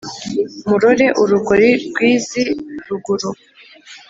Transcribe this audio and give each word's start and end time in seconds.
murore 0.67 1.05
urugori 1.21 1.71
rw’iz’iruguru 1.89 3.29